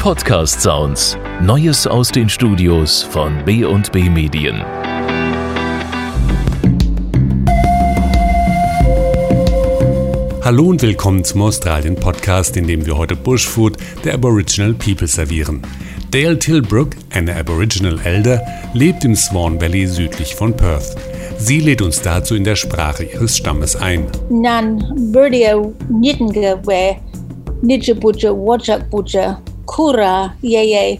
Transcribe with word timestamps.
Podcast 0.00 0.62
Sounds. 0.62 1.18
Neues 1.42 1.86
aus 1.86 2.08
den 2.08 2.30
Studios 2.30 3.02
von 3.02 3.44
B&B 3.44 4.08
Medien. 4.08 4.64
Hallo 10.42 10.68
und 10.68 10.80
willkommen 10.80 11.22
zum 11.22 11.42
Australien 11.42 11.96
Podcast, 11.96 12.56
in 12.56 12.66
dem 12.66 12.86
wir 12.86 12.96
heute 12.96 13.14
Bushfood 13.14 13.76
der 14.02 14.14
Aboriginal 14.14 14.72
People 14.72 15.06
servieren. 15.06 15.60
Dale 16.10 16.38
Tilbrook, 16.38 16.92
eine 17.10 17.36
Aboriginal 17.36 18.00
Elder, 18.02 18.40
lebt 18.72 19.04
im 19.04 19.14
Swan 19.14 19.60
Valley 19.60 19.86
südlich 19.86 20.34
von 20.34 20.56
Perth. 20.56 20.96
Sie 21.36 21.60
lädt 21.60 21.82
uns 21.82 22.00
dazu 22.00 22.34
in 22.36 22.44
der 22.44 22.56
Sprache 22.56 23.04
ihres 23.04 23.36
Stammes 23.36 23.76
ein. 23.76 24.06
Nan 24.30 24.78
Burdia 25.12 25.60
Nidinga 25.90 26.58
we 26.64 26.96
Nijabuja 27.60 28.32
Wajakbuja 28.32 29.42
Kura 29.70 30.34
Yeye 30.42 30.98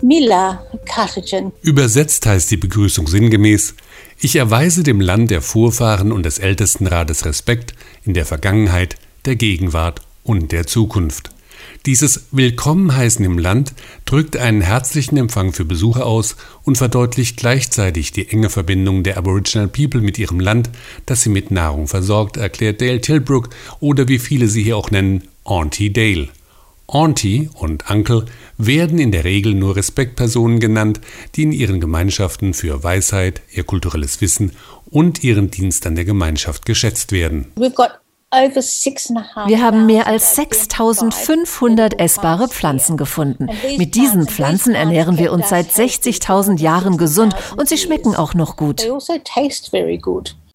Mila 0.00 0.64
Katajan. 0.84 1.50
Übersetzt 1.62 2.24
heißt 2.24 2.48
die 2.52 2.56
Begrüßung 2.56 3.08
sinngemäß 3.08 3.74
Ich 4.20 4.36
erweise 4.36 4.84
dem 4.84 5.00
Land 5.00 5.32
der 5.32 5.42
Vorfahren 5.42 6.12
und 6.12 6.22
des 6.22 6.38
Ältestenrates 6.38 7.24
Respekt 7.24 7.74
in 8.04 8.14
der 8.14 8.24
Vergangenheit, 8.24 8.94
der 9.24 9.34
Gegenwart 9.34 10.02
und 10.22 10.52
der 10.52 10.68
Zukunft. 10.68 11.30
Dieses 11.84 12.26
Willkommen 12.30 12.94
heißen 12.94 13.24
im 13.24 13.38
Land 13.38 13.74
drückt 14.04 14.36
einen 14.36 14.60
herzlichen 14.60 15.16
Empfang 15.16 15.52
für 15.52 15.64
Besucher 15.64 16.06
aus 16.06 16.36
und 16.62 16.78
verdeutlicht 16.78 17.36
gleichzeitig 17.36 18.12
die 18.12 18.28
enge 18.28 18.50
Verbindung 18.50 19.02
der 19.02 19.18
Aboriginal 19.18 19.66
People 19.66 20.00
mit 20.00 20.16
ihrem 20.16 20.38
Land, 20.38 20.70
das 21.06 21.22
sie 21.22 21.30
mit 21.30 21.50
Nahrung 21.50 21.88
versorgt, 21.88 22.36
erklärt 22.36 22.80
Dale 22.80 23.00
Tilbrook 23.00 23.50
oder 23.80 24.06
wie 24.06 24.20
viele 24.20 24.46
sie 24.46 24.62
hier 24.62 24.76
auch 24.76 24.92
nennen, 24.92 25.24
Auntie 25.42 25.92
Dale. 25.92 26.28
Auntie 26.86 27.50
und 27.54 27.90
Uncle 27.90 28.26
werden 28.58 28.98
in 28.98 29.10
der 29.10 29.24
Regel 29.24 29.54
nur 29.54 29.76
Respektpersonen 29.76 30.60
genannt, 30.60 31.00
die 31.34 31.42
in 31.42 31.52
ihren 31.52 31.80
Gemeinschaften 31.80 32.54
für 32.54 32.82
Weisheit, 32.84 33.42
ihr 33.52 33.64
kulturelles 33.64 34.20
Wissen 34.20 34.52
und 34.90 35.24
ihren 35.24 35.50
Dienst 35.50 35.86
an 35.86 35.96
der 35.96 36.04
Gemeinschaft 36.04 36.64
geschätzt 36.64 37.12
werden. 37.12 37.52
We've 37.56 37.74
got 37.74 38.00
wir 38.32 39.62
haben 39.62 39.86
mehr 39.86 40.08
als 40.08 40.34
6500 40.34 41.98
essbare 41.98 42.48
Pflanzen 42.48 42.96
gefunden. 42.96 43.48
Mit 43.78 43.94
diesen 43.94 44.26
Pflanzen 44.26 44.74
ernähren 44.74 45.16
wir 45.16 45.32
uns 45.32 45.48
seit 45.48 45.70
60.000 45.70 46.58
Jahren 46.58 46.96
gesund 46.98 47.34
und 47.56 47.68
sie 47.68 47.78
schmecken 47.78 48.16
auch 48.16 48.34
noch 48.34 48.56
gut. 48.56 48.82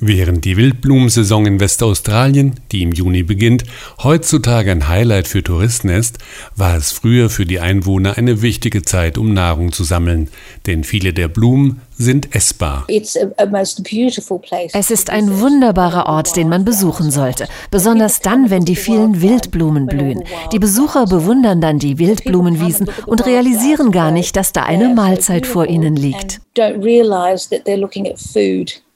Während 0.04 0.46
die 0.46 0.58
Wildblumensaison 0.58 1.46
in 1.46 1.60
Westaustralien, 1.60 2.56
die 2.72 2.82
im 2.82 2.92
Juni 2.92 3.22
beginnt, 3.22 3.66
heutzutage 4.02 4.72
ein 4.72 4.88
Highlight 4.88 5.28
für 5.28 5.44
Touristen 5.44 5.90
ist, 5.90 6.18
war 6.56 6.76
es 6.76 6.92
früher 6.92 7.30
für 7.30 7.46
die 7.46 7.60
Einwohner 7.60 8.18
eine 8.18 8.42
wichtige 8.42 8.82
Zeit, 8.82 9.20
um 9.20 9.32
Nahrung 9.32 9.72
zu 9.72 9.84
sammeln, 9.84 10.30
denn 10.66 10.84
viele 10.84 11.14
der 11.14 11.28
Blumen 11.28 11.82
sind 11.96 12.36
essbar. 12.36 12.86
Es 14.74 14.90
ist 14.90 15.12
ein 15.12 15.40
wunderbarer 15.40 16.08
Ort, 16.08 16.36
den 16.36 16.50
man 16.50 16.66
besuchen 16.66 17.12
sollte, 17.12 17.48
besonders 17.70 18.22
dann, 18.22 18.50
wenn 18.50 18.66
die 18.66 18.76
vielen 18.76 19.22
Wildblumen 19.22 19.86
blühen. 19.86 20.24
Die 20.52 20.58
Besucher 20.58 21.06
bewundern 21.06 21.62
dann 21.62 21.78
die 21.78 22.00
Wildblumenwiesen 22.00 22.90
und 23.06 23.24
realisieren 23.28 23.92
gar 23.92 24.10
nicht, 24.10 24.36
dass 24.36 24.52
da 24.52 24.64
eine 24.64 24.96
Mahlzeit 24.96 25.46
vor 25.46 25.68
ihnen 25.68 25.96
liegt. 25.96 26.42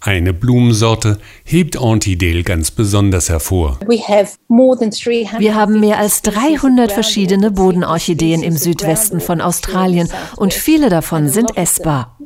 Eine 0.05 0.35
Blumensorte 0.35 1.17
hebt 1.43 1.77
Auntie 1.79 2.15
Dale 2.15 2.43
ganz 2.43 2.69
besonders 2.69 3.29
hervor. 3.29 3.79
Wir 3.87 5.55
haben 5.55 5.79
mehr 5.79 5.97
als 5.97 6.21
300 6.21 6.91
verschiedene 6.91 7.49
Bodenorchideen 7.49 8.43
im 8.43 8.55
Südwesten 8.55 9.19
von 9.19 9.41
Australien 9.41 10.07
und 10.35 10.53
viele 10.53 10.89
davon 10.89 11.27
sind 11.27 11.57
essbar. 11.57 12.19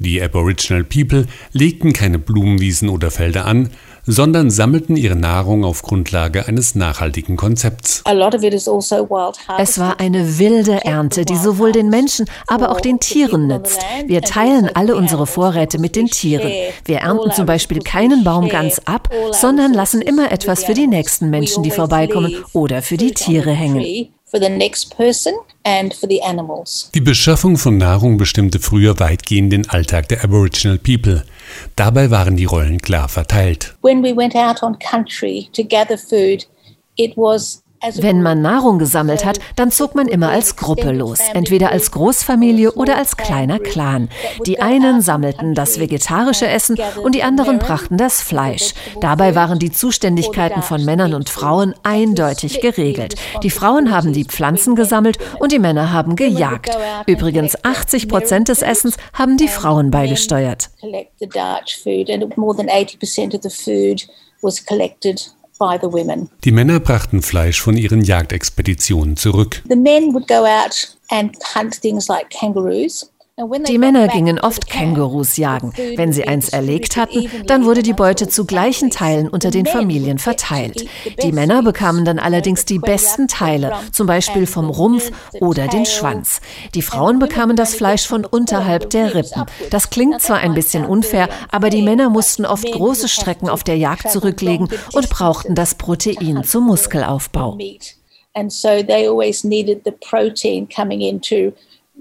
Die 0.00 0.20
Aboriginal 0.20 0.82
People 0.82 1.26
legten 1.52 1.92
keine 1.92 2.18
Blumenwiesen 2.18 2.88
oder 2.88 3.12
Felder 3.12 3.44
an, 3.46 3.70
sondern 4.06 4.50
sammelten 4.50 4.96
ihre 4.96 5.16
Nahrung 5.16 5.64
auf 5.64 5.82
Grundlage 5.82 6.46
eines 6.46 6.74
nachhaltigen 6.74 7.36
Konzepts. 7.36 8.02
Es 9.58 9.78
war 9.78 10.00
eine 10.00 10.38
wilde 10.38 10.84
Ernte, 10.84 11.24
die 11.24 11.36
sowohl 11.36 11.72
den 11.72 11.88
Menschen, 11.88 12.26
aber 12.46 12.70
auch 12.70 12.80
den 12.80 13.00
Tieren 13.00 13.46
nützt. 13.46 13.80
Wir 14.06 14.22
teilen 14.22 14.70
alle 14.74 14.96
unsere 14.96 15.26
Vorräte 15.26 15.78
mit 15.78 15.96
den 15.96 16.06
Tieren. 16.06 16.50
Wir 16.84 16.98
ernten 16.98 17.32
zum 17.32 17.46
Beispiel 17.46 17.80
keinen 17.80 18.24
Baum 18.24 18.48
ganz 18.48 18.80
ab, 18.84 19.10
sondern 19.32 19.72
lassen 19.72 20.02
immer 20.02 20.32
etwas 20.32 20.64
für 20.64 20.74
die 20.74 20.86
nächsten 20.86 21.30
Menschen, 21.30 21.62
die 21.62 21.70
vorbeikommen, 21.70 22.44
oder 22.52 22.82
für 22.82 22.96
die 22.96 23.12
Tiere 23.12 23.52
hängen. 23.52 24.08
Die 26.94 27.00
Beschaffung 27.00 27.56
von 27.56 27.78
Nahrung 27.78 28.16
bestimmte 28.16 28.58
früher 28.58 28.98
weitgehend 28.98 29.52
den 29.52 29.70
Alltag 29.70 30.08
der 30.08 30.24
Aboriginal 30.24 30.78
People. 30.78 31.22
Dabei 31.76 32.10
waren 32.10 32.36
die 32.36 32.44
Rollen 32.44 32.80
klar 32.80 33.08
verteilt. 33.08 33.74
When 33.82 34.02
we 34.02 34.14
went 34.16 34.34
out 34.34 34.62
on 34.62 34.78
country 34.78 35.48
to 35.52 35.64
gather 35.64 35.98
food, 35.98 36.46
it 36.96 37.16
was 37.16 37.63
Wenn 37.94 38.22
man 38.22 38.42
Nahrung 38.42 38.78
gesammelt 38.78 39.24
hat, 39.24 39.38
dann 39.56 39.70
zog 39.70 39.94
man 39.94 40.08
immer 40.08 40.30
als 40.30 40.56
Gruppe 40.56 40.92
los, 40.92 41.18
entweder 41.34 41.70
als 41.70 41.90
Großfamilie 41.90 42.72
oder 42.72 42.96
als 42.96 43.16
kleiner 43.16 43.58
Clan. 43.58 44.08
Die 44.46 44.60
einen 44.60 45.00
sammelten 45.00 45.54
das 45.54 45.78
vegetarische 45.78 46.46
Essen 46.46 46.78
und 47.02 47.14
die 47.14 47.22
anderen 47.22 47.58
brachten 47.58 47.96
das 47.96 48.22
Fleisch. 48.22 48.74
Dabei 49.00 49.34
waren 49.34 49.58
die 49.58 49.70
Zuständigkeiten 49.70 50.62
von 50.62 50.84
Männern 50.84 51.14
und 51.14 51.28
Frauen 51.28 51.74
eindeutig 51.82 52.60
geregelt. 52.60 53.14
Die 53.42 53.50
Frauen 53.50 53.90
haben 53.90 54.12
die 54.12 54.24
Pflanzen 54.24 54.74
gesammelt 54.74 55.18
und 55.38 55.52
die 55.52 55.58
Männer 55.58 55.92
haben 55.92 56.16
gejagt. 56.16 56.76
Übrigens 57.06 57.62
80 57.64 58.08
Prozent 58.08 58.48
des 58.48 58.62
Essens 58.62 58.96
haben 59.12 59.36
die 59.36 59.48
Frauen 59.48 59.90
beigesteuert. 59.90 60.70
collect 60.80 61.12
the 61.18 61.26
Dutch 61.26 61.78
food, 61.82 62.10
and 62.10 62.36
more 62.36 62.54
than 62.54 62.68
80% 62.68 63.34
of 63.34 63.42
the 63.42 63.50
food 63.50 64.06
was 64.42 64.64
collected. 64.64 65.30
Die 66.44 66.52
Männer 66.52 66.80
brachten 66.80 67.22
Fleisch 67.22 67.60
von 67.60 67.76
ihren 67.76 68.02
Jagdexpeditionen 68.02 69.16
zurück. 69.16 69.62
The 69.68 69.76
men 69.76 70.12
would 70.12 70.26
go 70.26 70.44
out 70.44 70.96
and 71.10 71.36
hunt 71.54 71.80
things 71.80 72.08
like 72.08 72.30
kangaroos. 72.30 73.10
Die 73.36 73.78
Männer 73.78 74.06
gingen 74.06 74.38
oft 74.38 74.68
Kängurus 74.68 75.36
jagen. 75.36 75.72
Wenn 75.96 76.12
sie 76.12 76.28
eins 76.28 76.50
erlegt 76.50 76.96
hatten, 76.96 77.28
dann 77.46 77.64
wurde 77.64 77.82
die 77.82 77.90
evenly 77.90 78.04
Beute 78.04 78.28
zu 78.28 78.44
gleichen 78.44 78.90
Teilen 78.90 79.28
unter 79.28 79.50
den 79.50 79.66
Familien 79.66 80.18
verteilt. 80.18 80.86
Die 81.20 81.32
Männer 81.32 81.64
bekamen 81.64 82.04
dann 82.04 82.20
allerdings 82.20 82.64
die 82.64 82.78
besten 82.78 83.26
Teile, 83.26 83.72
zum 83.90 84.06
Beispiel 84.06 84.46
vom 84.46 84.70
Rumpf 84.70 85.10
oder 85.40 85.66
den 85.66 85.84
Schwanz. 85.84 86.40
Die 86.76 86.82
Frauen 86.82 87.18
bekamen 87.18 87.56
das 87.56 87.74
Fleisch 87.74 88.06
von 88.06 88.24
unterhalb 88.24 88.90
der 88.90 89.16
Rippen. 89.16 89.46
Das 89.70 89.90
klingt 89.90 90.22
zwar 90.22 90.38
ein 90.38 90.54
bisschen 90.54 90.84
unfair, 90.84 91.28
aber 91.50 91.70
die 91.70 91.82
Männer 91.82 92.10
mussten 92.10 92.46
oft 92.46 92.70
große 92.70 93.08
Strecken 93.08 93.48
auf 93.48 93.64
der 93.64 93.76
Jagd 93.76 94.12
zurücklegen 94.12 94.68
und 94.92 95.10
brauchten 95.10 95.56
das 95.56 95.74
Protein 95.74 96.44
zum 96.44 96.66
Muskelaufbau. 96.66 97.58
And 98.36 98.52
so 98.52 98.82
they 98.82 99.08
always 99.08 99.44
needed 99.44 99.82
the 99.84 99.92
protein 99.92 100.68
coming 100.68 101.00
in 101.00 101.20
to 101.20 101.52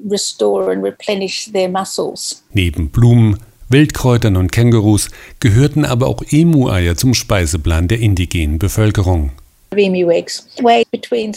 restore 0.09 0.71
and 0.71 0.83
replenish 0.83 1.51
their 1.51 1.69
muscles. 1.69 2.43
Neben 2.51 2.89
Blumen, 2.89 3.37
Wildkräutern 3.69 4.35
und 4.37 4.51
Kängurus 4.51 5.09
gehörten 5.39 5.85
aber 5.85 6.07
auch 6.07 6.21
Emu-Eier 6.29 6.95
zum 6.95 7.13
Speiseplan 7.13 7.87
der 7.87 7.99
indigenen 7.99 8.59
Bevölkerung. 8.59 9.31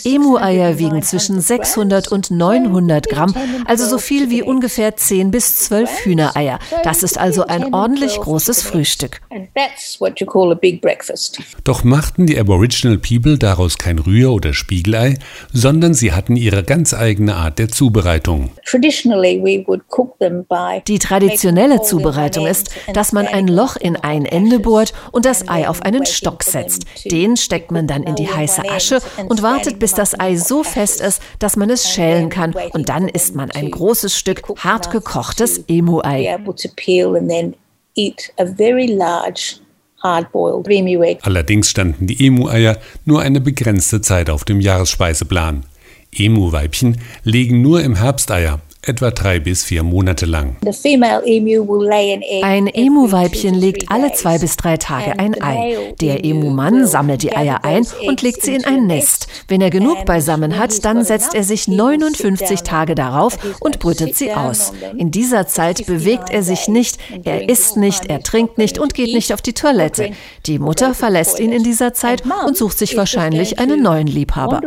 Emu-Eier 0.05 0.75
600 0.75 0.79
wiegen 0.79 1.03
zwischen 1.03 1.37
900 1.37 1.67
600 1.67 2.09
und 2.09 2.31
900 2.31 3.09
Gramm, 3.09 3.35
also 3.67 3.87
so 3.87 3.99
viel 3.99 4.31
wie 4.31 4.43
ungefähr 4.43 4.97
10 4.97 5.31
bis 5.31 5.57
12 5.57 6.05
Hühnereier. 6.05 6.59
Das 6.85 7.03
ist 7.03 7.19
also 7.19 7.47
ein 7.47 7.73
ordentlich 7.73 8.17
großes 8.19 8.63
Frühstück. 8.63 9.21
And 9.31 9.49
that's 9.55 10.01
what 10.01 10.21
you 10.21 10.27
call 10.27 10.53
a 10.53 10.55
big 10.55 10.81
breakfast. 10.81 11.41
Doch 11.65 11.85
machten 11.85 12.27
die 12.27 12.39
Aboriginal 12.39 12.99
People 12.99 13.39
daraus 13.39 13.79
kein 13.79 13.99
Rühr- 13.99 14.33
oder 14.33 14.53
Spiegelei, 14.53 15.19
sondern 15.53 15.95
sie 15.95 16.13
hatten 16.13 16.37
ihre 16.37 16.63
ganz 16.63 16.95
eigene 16.95 17.37
Art 17.37 17.59
der 17.59 17.69
Zubereitung. 17.69 18.51
Die 20.87 20.99
traditionelle 20.99 21.83
Zubereitung 21.83 22.47
ist, 22.47 22.71
dass 22.93 23.13
man 23.13 23.27
ein 23.27 23.49
Loch 23.49 23.77
in 23.77 23.97
ein 23.97 24.25
Ende 24.25 24.59
bohrt 24.59 24.93
und 25.13 25.25
das 25.25 25.49
Ei 25.49 25.69
auf 25.69 25.83
einen 25.83 26.07
Stock 26.07 26.43
setzt. 26.43 26.85
Den 27.05 27.37
steckt 27.37 27.71
man 27.71 27.87
dann 27.87 28.03
in 28.03 28.15
die 28.15 28.26
heiße 28.29 28.63
Asche 28.69 29.01
und 29.29 29.43
wartet, 29.43 29.79
bis 29.79 29.95
das 29.95 30.19
Ei 30.19 30.37
so 30.37 30.63
fest 30.63 31.01
ist, 31.01 31.21
dass 31.39 31.57
man 31.57 31.71
es 31.71 31.91
schälen 31.91 32.29
kann. 32.29 32.55
Und 32.73 32.89
dann 32.89 33.09
isst 33.09 33.35
man 33.35 33.51
ein 33.51 33.71
großes 33.71 34.17
Stück 34.17 34.43
hart 34.59 34.91
gekochtes 34.91 35.65
Emu-Ei. 35.69 36.39
Allerdings 41.23 41.71
standen 41.71 42.07
die 42.07 42.27
Emu-Eier 42.27 42.79
nur 43.05 43.23
eine 43.23 43.41
begrenzte 43.41 44.01
Zeit 44.01 44.31
auf 44.31 44.45
dem 44.45 44.61
Jahresspeiseplan. 44.61 45.65
Emu-Weibchen 46.15 47.01
legen 47.25 47.63
nur 47.63 47.83
im 47.83 47.97
Herbst 47.97 48.31
Eier. 48.31 48.61
Etwa 48.87 49.11
drei 49.11 49.41
bis 49.41 49.65
vier 49.65 49.83
Monate 49.83 50.27
lang. 50.27 50.57
Ein 52.43 52.67
Emu-Weibchen 52.67 53.55
legt 53.55 53.91
alle 53.91 54.13
zwei 54.13 54.39
bis 54.39 54.57
drei 54.57 54.77
Tage 54.77 55.19
ein 55.19 55.41
Ei. 55.43 55.95
Der 56.01 56.25
Emu-Mann 56.25 56.87
sammelt 56.87 57.23
die 57.23 57.35
Eier 57.37 57.65
ein 57.65 57.87
und 58.07 58.23
legt 58.23 58.43
sie 58.43 58.55
in 58.55 58.65
ein 58.65 58.87
Nest. 58.87 59.27
Wenn 59.49 59.61
er 59.61 59.71
genug 59.71 60.05
beisammen 60.05 60.59
hat, 60.59 60.85
dann 60.85 61.05
setzt 61.05 61.35
er 61.35 61.45
sich 61.45 61.69
59 61.69 62.63
Tage 62.63 62.95
darauf 62.95 63.39
und 63.61 63.79
brütet 63.79 64.17
sie 64.17 64.33
aus. 64.33 64.73
In 64.97 65.11
dieser 65.11 65.47
Zeit 65.47 65.87
bewegt 65.87 66.31
er 66.31 66.43
sich 66.43 66.69
nicht, 66.69 66.99
er 67.25 67.49
isst 67.49 67.77
nicht, 67.77 68.07
er 68.07 68.23
trinkt 68.23 68.59
nicht 68.59 68.79
und 68.79 68.95
geht 68.95 69.13
nicht 69.13 69.33
auf 69.33 69.43
die 69.43 69.55
Toilette. 69.55 70.11
Die 70.47 70.59
Mutter 70.59 70.95
verlässt 70.95 71.41
ihn 71.41 71.53
in 71.53 71.63
dieser 71.63 71.93
Zeit 71.93 72.23
und 72.47 72.57
sucht 72.57 72.79
sich 72.79 72.97
wahrscheinlich 72.97 73.59
einen 73.59 73.83
neuen 73.83 74.07
Liebhaber 74.07 74.61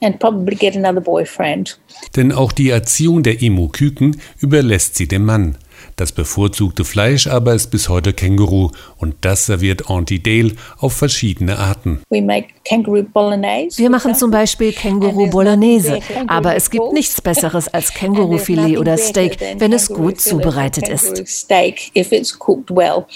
and 0.00 0.18
probably 0.18 0.56
get 0.56 0.76
another 0.76 1.00
boyfriend. 1.00 1.78
Denn 2.16 2.32
auch 2.32 2.52
die 2.52 2.70
Erziehung 2.70 3.22
der 3.22 3.42
Emu-Küken 3.42 4.20
überlässt 4.40 4.96
sie 4.96 5.08
dem 5.08 5.24
Mann. 5.24 5.56
Das 5.96 6.12
bevorzugte 6.12 6.84
Fleisch 6.84 7.26
aber 7.26 7.54
ist 7.54 7.70
bis 7.70 7.88
heute 7.88 8.12
Känguru 8.12 8.70
und 8.98 9.16
das 9.22 9.46
serviert 9.46 9.88
Auntie 9.90 10.22
Dale 10.22 10.52
auf 10.78 10.92
verschiedene 10.92 11.58
Arten. 11.58 12.00
Wir 12.08 13.90
machen 13.90 14.14
zum 14.14 14.30
Beispiel 14.30 14.72
Känguru 14.72 15.28
Bolognese, 15.28 16.00
aber 16.26 16.54
es 16.54 16.70
gibt 16.70 16.92
nichts 16.92 17.20
Besseres 17.20 17.68
als 17.68 17.92
Kängurufilet 17.92 18.78
oder 18.78 18.96
Steak, 18.96 19.38
wenn 19.58 19.72
es 19.72 19.88
gut 19.88 20.20
zubereitet 20.20 20.88
ist. 20.88 21.24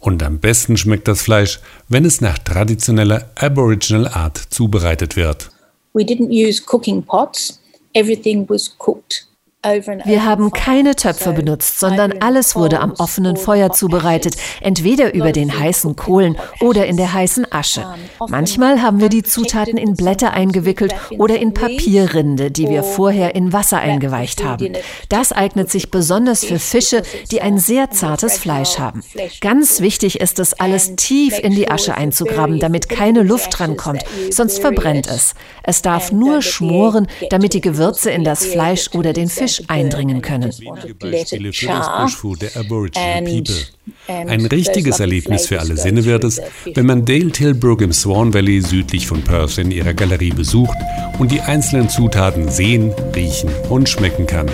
Und 0.00 0.22
am 0.22 0.38
besten 0.38 0.76
schmeckt 0.76 1.08
das 1.08 1.22
Fleisch, 1.22 1.60
wenn 1.88 2.04
es 2.04 2.20
nach 2.20 2.38
traditioneller 2.38 3.30
Aboriginal 3.36 4.08
Art 4.08 4.36
zubereitet 4.36 5.16
wird. 5.16 5.50
We 5.94 6.04
didn't 6.04 6.32
use 6.32 6.60
cooking 6.60 7.02
pots. 7.02 7.58
Everything 7.94 8.46
was 8.46 8.68
cooked 8.78 9.24
wir 9.64 10.24
haben 10.24 10.50
keine 10.50 10.96
Töpfe 10.96 11.32
benutzt, 11.32 11.78
sondern 11.78 12.14
alles 12.18 12.56
wurde 12.56 12.80
am 12.80 12.94
offenen 12.98 13.36
Feuer 13.36 13.70
zubereitet, 13.70 14.34
entweder 14.60 15.14
über 15.14 15.30
den 15.30 15.56
heißen 15.56 15.94
Kohlen 15.94 16.36
oder 16.60 16.86
in 16.86 16.96
der 16.96 17.12
heißen 17.12 17.46
Asche. 17.52 17.86
Manchmal 18.28 18.82
haben 18.82 19.00
wir 19.00 19.08
die 19.08 19.22
Zutaten 19.22 19.78
in 19.78 19.94
Blätter 19.94 20.32
eingewickelt 20.32 20.92
oder 21.16 21.38
in 21.38 21.54
Papierrinde, 21.54 22.50
die 22.50 22.68
wir 22.68 22.82
vorher 22.82 23.36
in 23.36 23.52
Wasser 23.52 23.78
eingeweicht 23.78 24.42
haben. 24.42 24.72
Das 25.08 25.30
eignet 25.30 25.70
sich 25.70 25.92
besonders 25.92 26.44
für 26.44 26.58
Fische, 26.58 27.04
die 27.30 27.40
ein 27.40 27.58
sehr 27.58 27.90
zartes 27.90 28.38
Fleisch 28.38 28.80
haben. 28.80 29.04
Ganz 29.40 29.80
wichtig 29.80 30.20
ist 30.20 30.40
es, 30.40 30.54
alles 30.54 30.96
tief 30.96 31.38
in 31.38 31.54
die 31.54 31.70
Asche 31.70 31.94
einzugraben, 31.94 32.58
damit 32.58 32.88
keine 32.88 33.22
Luft 33.22 33.56
drankommt, 33.56 34.02
sonst 34.30 34.58
verbrennt 34.58 35.06
es. 35.06 35.34
Es 35.62 35.82
darf 35.82 36.10
nur 36.10 36.42
schmoren, 36.42 37.06
damit 37.30 37.54
die 37.54 37.60
Gewürze 37.60 38.10
in 38.10 38.24
das 38.24 38.44
Fleisch 38.44 38.90
oder 38.94 39.12
den 39.12 39.28
Fisch 39.28 39.51
Fisch 39.56 39.64
eindringen 39.68 40.22
können. 40.22 40.52
Beispiele 40.98 41.52
für 41.52 41.66
das 41.66 41.88
Bushfood 41.98 42.42
der 42.42 42.56
Aboriginal 42.56 43.22
People. 43.22 43.54
Ein 44.06 44.46
richtiges 44.46 45.00
Erlebnis 45.00 45.46
für 45.46 45.60
alle 45.60 45.76
Sinne 45.76 46.04
wird 46.04 46.24
es, 46.24 46.40
wenn 46.74 46.86
man 46.86 47.04
Dale 47.04 47.30
Tilbrook 47.30 47.82
im 47.82 47.92
Swan 47.92 48.32
Valley 48.32 48.60
südlich 48.60 49.06
von 49.06 49.22
Perth 49.22 49.58
in 49.58 49.70
ihrer 49.70 49.94
Galerie 49.94 50.30
besucht 50.30 50.76
und 51.18 51.30
die 51.30 51.40
einzelnen 51.40 51.88
Zutaten 51.88 52.48
sehen, 52.48 52.92
riechen 53.14 53.50
und 53.68 53.88
schmecken 53.88 54.26
kann. 54.26 54.50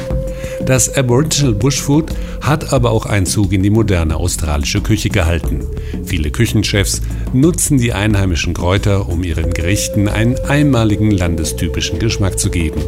Das 0.64 0.94
Aboriginal 0.96 1.54
Bushfood 1.54 2.12
hat 2.40 2.72
aber 2.72 2.90
auch 2.90 3.06
Einzug 3.06 3.52
in 3.52 3.62
die 3.62 3.70
moderne 3.70 4.16
australische 4.16 4.80
Küche 4.80 5.08
gehalten. 5.08 5.66
Viele 6.04 6.30
Küchenchefs 6.30 7.00
nutzen 7.32 7.78
die 7.78 7.92
einheimischen 7.92 8.54
Kräuter, 8.54 9.08
um 9.08 9.22
ihren 9.22 9.52
Gerichten 9.52 10.08
einen 10.08 10.36
einmaligen 10.40 11.10
landestypischen 11.10 11.98
Geschmack 11.98 12.38
zu 12.38 12.50
geben. 12.50 12.82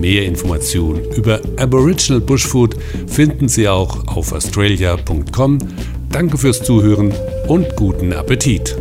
Mehr 0.00 0.24
Informationen 0.24 1.04
über 1.16 1.40
Aboriginal 1.56 2.20
Bushfood 2.20 2.76
finden 3.06 3.48
Sie 3.48 3.68
auch 3.68 4.06
auf 4.06 4.32
australia.com. 4.32 5.58
Danke 6.10 6.38
fürs 6.38 6.62
Zuhören 6.62 7.12
und 7.48 7.74
guten 7.76 8.12
Appetit! 8.12 8.76